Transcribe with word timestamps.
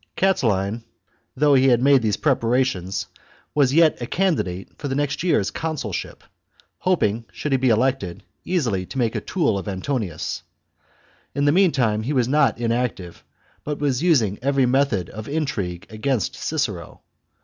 CHAP. 0.01 0.37
Catiline, 0.37 0.83
thoup 1.37 1.55
h 1.55 1.61
he 1.61 1.69
had 1.69 1.79
made 1.79 2.01
these 2.01 2.17
preparations, 2.17 3.05
XXVI' 3.05 3.09
o«. 3.19 3.21
i 3.21 3.21
was 3.53 3.73
yet 3.75 4.01
a 4.01 4.07
candidate 4.07 4.69
for 4.79 4.87
the 4.87 4.95
next 4.95 5.21
year's 5.21 5.51
consulship, 5.51 6.23
hoping, 6.79 7.25
should 7.31 7.51
he 7.51 7.59
be 7.59 7.69
elected, 7.69 8.23
easily 8.43 8.83
to 8.87 8.97
make 8.97 9.13
a 9.13 9.21
tool 9.21 9.59
of, 9.59 9.67
Antonius. 9.67 10.41
In 11.35 11.45
the 11.45 11.51
meantime 11.51 12.01
he 12.01 12.13
was 12.13 12.27
not 12.27 12.57
inactive, 12.57 13.23
but 13.63 13.77
was 13.77 14.01
using 14.01 14.39
every 14.41 14.65
method 14.65 15.07
of 15.11 15.29
intrigue 15.29 15.85
against 15.91 16.33
Cicero. 16.33 17.01